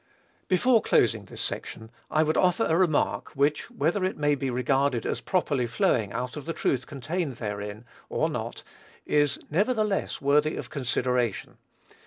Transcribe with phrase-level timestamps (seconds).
[0.47, 5.05] Before closing this section, I would offer a remark, which, whether it may be regarded
[5.05, 8.63] as properly flowing out of the truth contained therein, or not,
[9.05, 11.59] is nevertheless worthy of consideration.